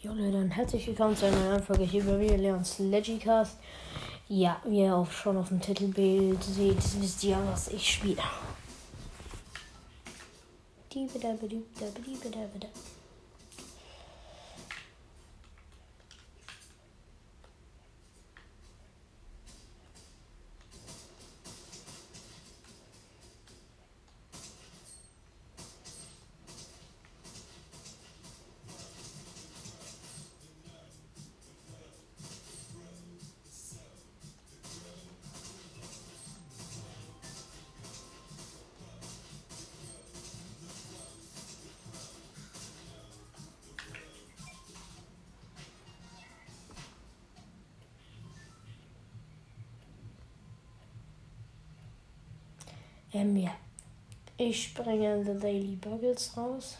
[0.00, 3.56] Jo Leute, und herzlich willkommen zu einer neuen Folge hier bei mir, Leons Legicast.
[4.28, 8.22] Ja, wie ihr auch schon auf dem Titelbild seht, wisst ihr, was ich spiele.
[53.18, 53.50] Ja.
[54.36, 56.76] Ich bringe The Daily Buggles raus.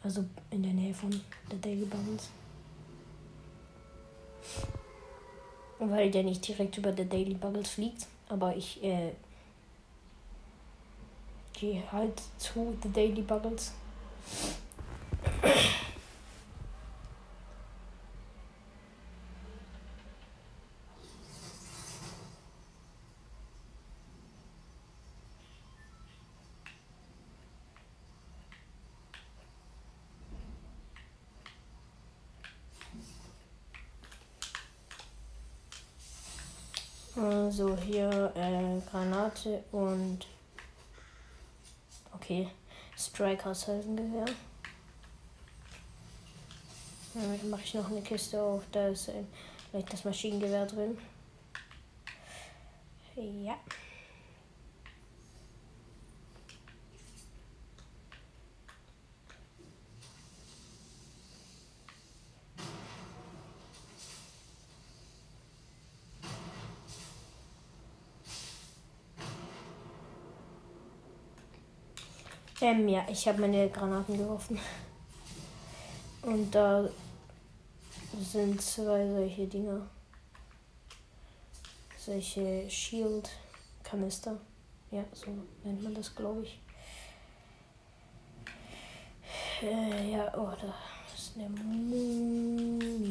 [0.00, 1.10] Also in der Nähe von
[1.50, 2.28] The Daily Buggles.
[5.80, 8.06] Weil der nicht direkt über The Daily Buggles fliegt.
[8.28, 9.10] Aber ich äh,
[11.54, 13.72] gehe halt zu The Daily Buggles.
[37.16, 40.26] Also hier äh, Granate und
[42.12, 42.48] okay,
[42.96, 44.26] Strikers Heldengewehr.
[47.14, 49.26] Damit mache ich noch eine Kiste auf, da ist ein
[49.72, 50.98] leichtes Maschinengewehr drin.
[53.16, 53.56] Ja.
[72.64, 74.58] Ähm, ja, ich habe meine Granaten geworfen.
[76.22, 76.88] Und da
[78.18, 79.86] sind zwei solche Dinger.
[81.98, 84.40] Solche Shield-Kanister.
[84.90, 85.26] Ja, so
[85.62, 86.58] nennt man das, glaube ich.
[89.62, 90.74] Äh, ja, oh, da
[91.14, 93.06] ist eine Muni-Kiste.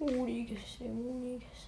[0.00, 1.60] Muni-Kiste, Muni-Kiste.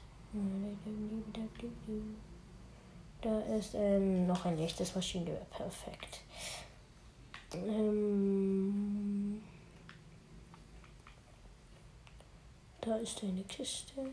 [3.22, 5.46] Da ist ähm, noch ein leichtes Maschinengewehr.
[5.50, 6.20] Perfekt.
[7.54, 9.40] Ähm,
[12.80, 14.12] da ist eine Kiste.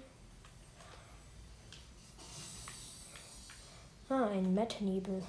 [4.10, 5.24] Ah, ein Mettnebel.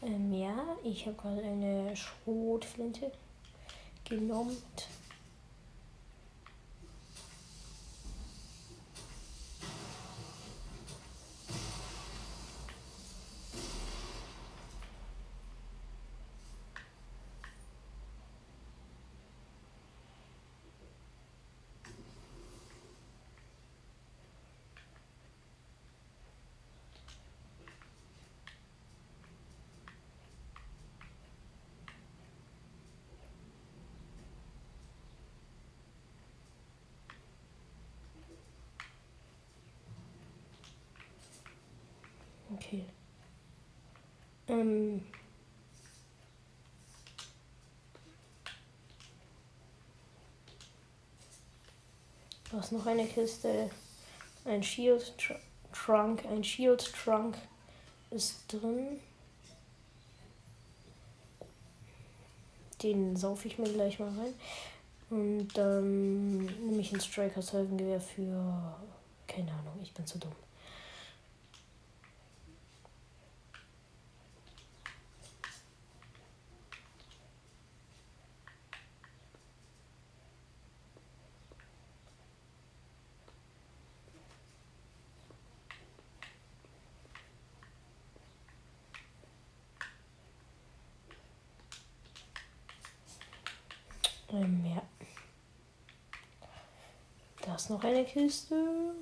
[0.00, 3.12] Ähm, ja, ich habe gerade eine Schrotflinte
[4.08, 4.56] genommen.
[42.58, 42.84] Okay.
[44.48, 45.04] Ähm.
[52.50, 53.70] Da ist noch eine Kiste.
[54.44, 55.36] Ein Shield Tr
[55.72, 56.24] Trunk.
[56.26, 57.36] Ein Shield Trunk
[58.10, 58.98] ist drin.
[62.82, 64.34] Den saufe ich mir gleich mal rein.
[65.10, 68.76] Und dann nehme ich ein Strikers Heldengewehr für.
[69.28, 70.34] Keine Ahnung, ich bin zu dumm.
[94.30, 94.82] Ähm, ja.
[97.42, 98.94] Da ist noch eine Kiste.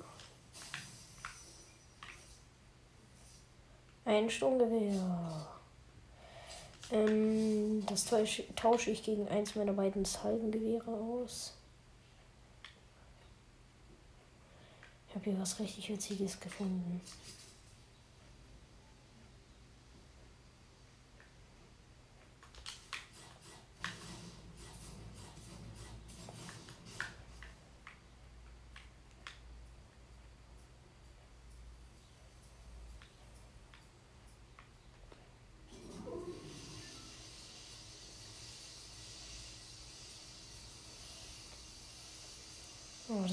[4.03, 5.47] Ein Sturmgewehr.
[6.91, 11.53] Ähm, das tausche ich gegen eins meiner beiden Salvengewehre aus.
[15.09, 17.01] Ich habe hier was richtig Witziges gefunden.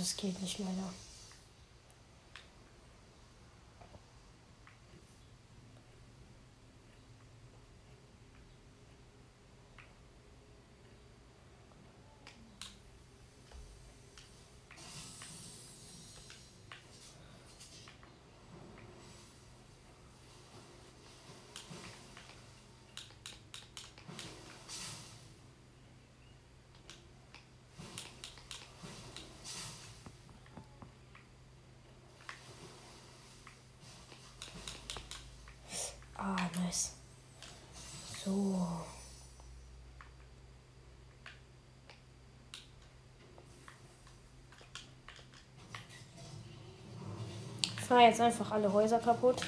[0.05, 0.93] Das geht nicht leider.
[36.27, 36.93] Ah, nice.
[38.25, 38.67] So.
[47.61, 49.43] Ich fahre jetzt einfach alle Häuser kaputt.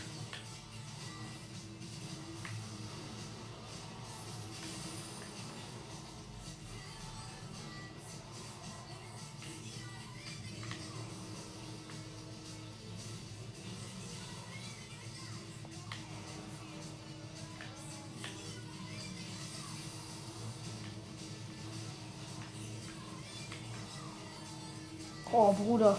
[25.32, 25.96] Oh, Bruder.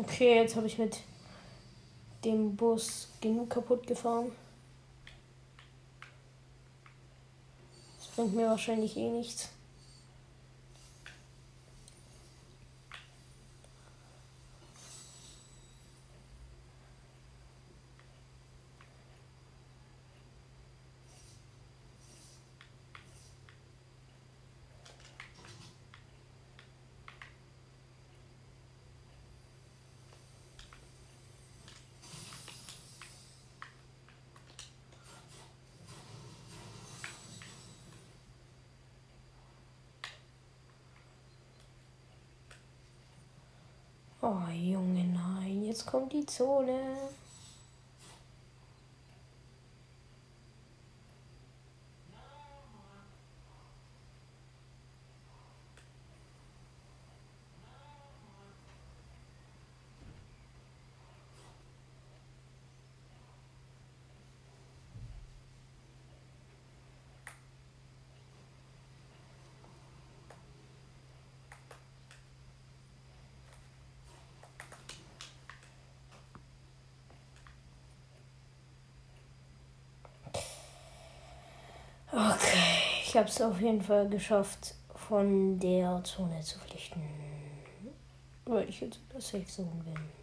[0.00, 1.00] Okay, jetzt habe ich mit
[2.24, 4.30] dem Bus genug kaputt gefahren.
[7.98, 9.48] Das bringt mir wahrscheinlich eh nichts.
[44.30, 46.78] Oh Junge, nein, jetzt kommt die Zone.
[82.10, 87.02] Okay, ich habe es auf jeden Fall geschafft, von der Zone zu flüchten.
[88.46, 90.17] Weil ich jetzt in der Safe Zone bin.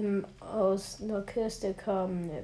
[0.00, 2.42] Ähm, aus einer Kiste kam eine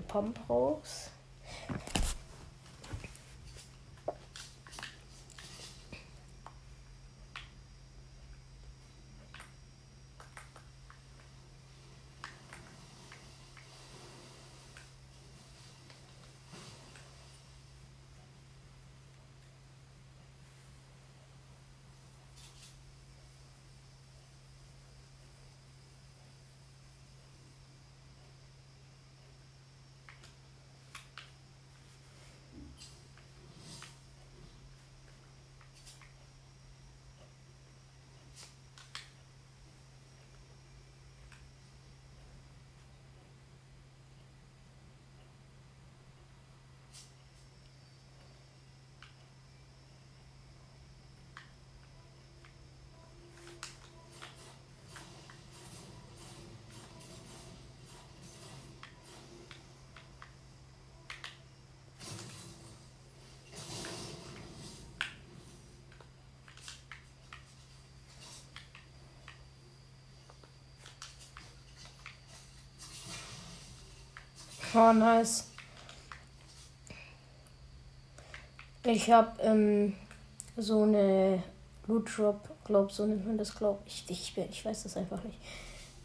[74.78, 75.46] Oh, nice.
[78.84, 79.94] Ich habe ähm,
[80.58, 81.42] so eine
[81.86, 84.04] Loot Drop, glaub, so nennt man das, glaub ich.
[84.08, 85.38] Ich, ich weiß das einfach nicht.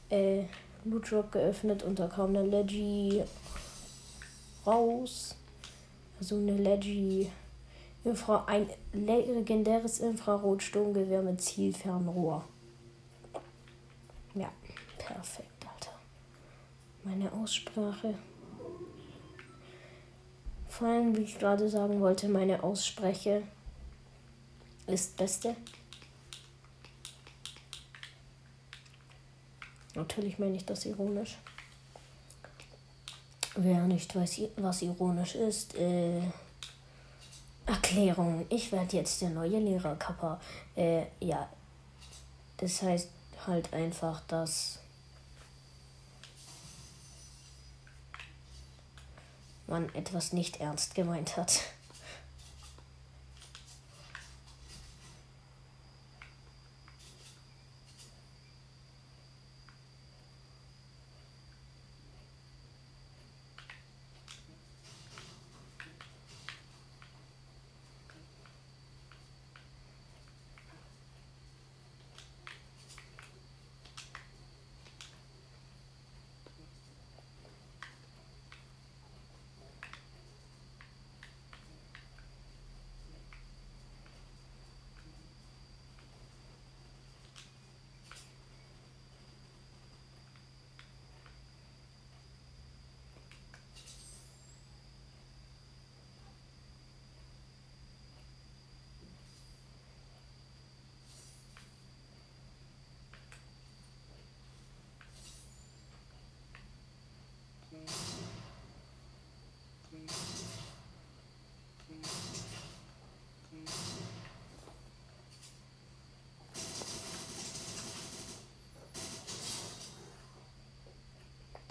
[0.10, 0.46] Äh,
[0.86, 3.22] Loot Drop geöffnet und da kam eine Leggy
[4.66, 5.36] raus.
[6.18, 7.30] Also eine Leggy
[8.06, 12.46] Infra ein legendäres Infrarotsturmgewehr mit Zielfernrohr.
[14.34, 14.50] Ja,
[14.98, 15.92] perfekt, Alter.
[17.04, 18.16] Meine Aussprache.
[20.82, 23.44] Vor allem, wie ich gerade sagen wollte, meine Ausspreche
[24.88, 25.56] ist beste.
[29.94, 31.38] Natürlich meine ich das ironisch.
[33.54, 36.24] Wer nicht weiß, was ironisch ist, äh,
[37.68, 38.48] Erklärung.
[38.50, 40.42] Ich werde jetzt der neue Lehrer, Kappa.
[40.76, 41.48] Äh, ja.
[42.58, 43.12] Das heißt
[43.46, 44.81] halt einfach, dass
[49.72, 51.62] man etwas nicht ernst gemeint hat.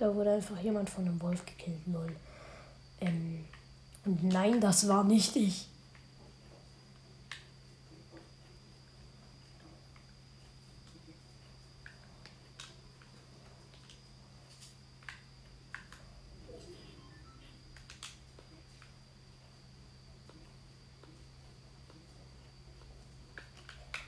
[0.00, 2.16] Da wurde einfach jemand von einem Wolf gekillt, lol.
[3.02, 3.45] Ähm,
[4.07, 5.69] und nein, das war nicht ich.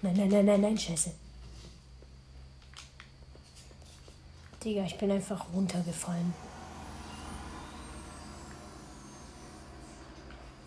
[0.01, 1.13] Nein, nein, nein, nein, nein, scheiße.
[4.65, 6.33] Digga, ich bin einfach runtergefallen.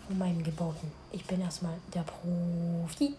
[0.07, 0.91] Von meinen Geboten.
[1.11, 3.15] Ich bin erstmal der Profi.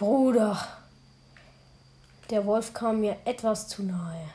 [0.00, 0.58] Bruder.
[2.30, 4.30] Der Wolf kam mir etwas zu nahe.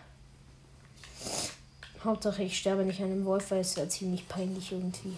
[2.04, 5.18] Hauptsache, ich sterbe nicht an dem Wolf, weil es ja ziemlich peinlich irgendwie.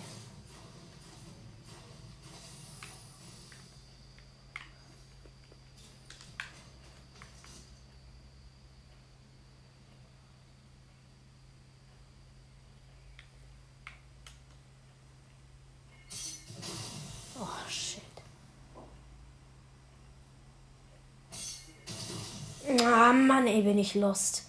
[23.48, 24.44] Ey, bin ich lost.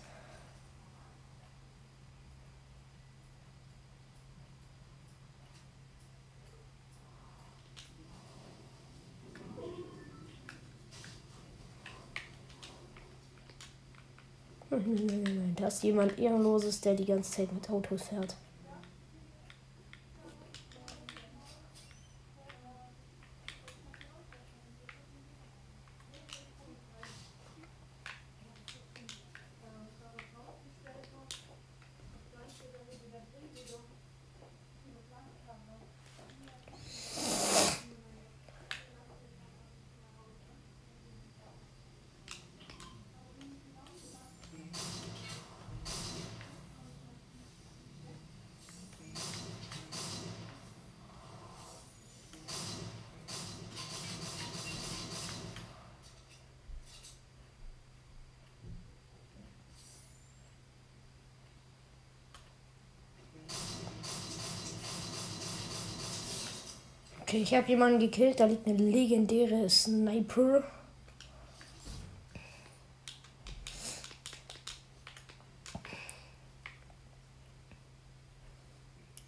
[15.57, 18.35] Da ist jemand Ehrenloses, der die ganze Zeit mit Autos fährt.
[67.29, 68.41] Okay, ich habe jemanden gekillt.
[68.41, 70.65] Da liegt eine legendäre Sniper.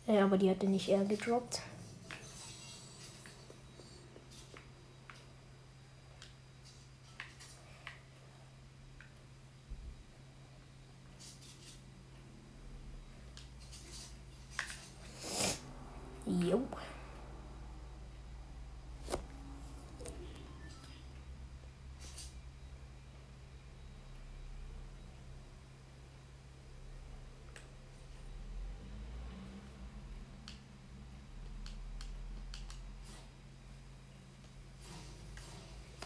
[0.07, 1.61] Ja, aber die hatte nicht er gedroppt.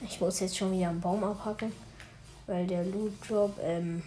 [0.07, 1.73] Ich muss jetzt schon wieder einen Baum abhacken,
[2.47, 4.03] weil der Loot Drop ähm,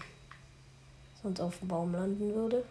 [1.23, 2.63] sonst auf dem Baum landen würde.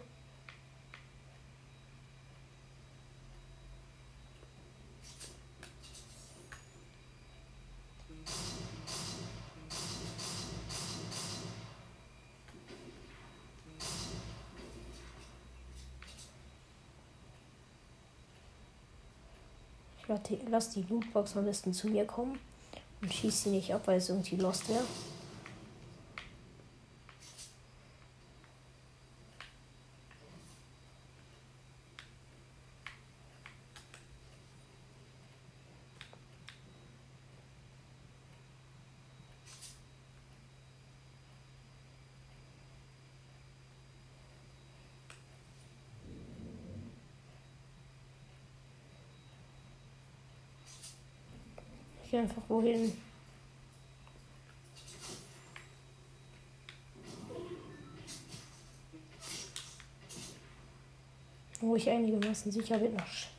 [20.29, 22.39] Ich lasse die Lootbox am besten zu mir kommen
[23.07, 24.83] und schieße sie nicht ab, weil es irgendwie lost wäre.
[52.09, 52.93] Gehe einfach wohin.
[61.59, 62.95] Wo ich einigermaßen sicher bin.
[62.97, 63.36] Ach,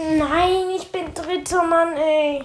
[0.00, 2.42] Nein, ich bin dritter Mann, ey.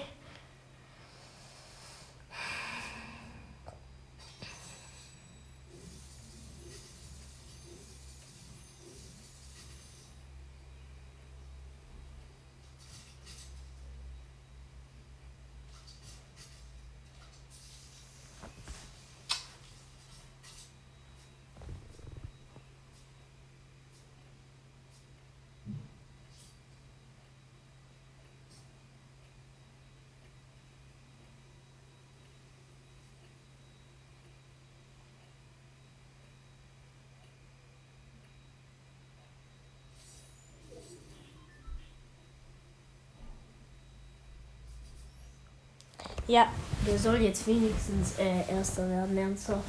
[46.28, 46.48] Ja,
[46.86, 49.64] der soll jetzt wenigstens äh, Erster werden, ernsthaft.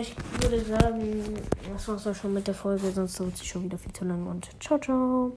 [0.00, 1.24] Ich würde sagen,
[1.72, 4.26] das war's auch schon mit der Folge, sonst dauert sie schon wieder viel zu lang
[4.26, 5.28] und ciao, ciao.